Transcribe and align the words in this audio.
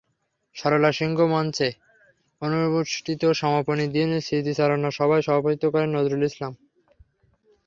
সরলা 0.55 0.91
সিংহ 0.91 1.17
মঞ্চে 1.33 1.69
অনুষ্ঠিত 2.41 3.21
সমাপনী 3.41 3.85
দিনে 3.93 4.19
স্মৃতিচারণা 4.21 4.89
সভায় 4.97 5.23
সভাপতিত্ব 5.27 5.65
করেন 5.73 5.89
নজরুল 5.97 6.23
ইসলাম। 6.29 6.53